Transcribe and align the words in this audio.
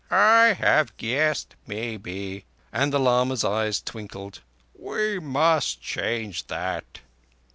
"I 0.09 0.53
have 0.53 0.97
guessed 0.97 1.55
maybe," 1.67 2.45
and 2.73 2.91
the 2.91 2.99
lama's 2.99 3.43
eyes 3.45 3.79
twinkled. 3.79 4.41
"We 4.73 5.19
must 5.19 5.79
change 5.79 6.47
that." 6.47 7.01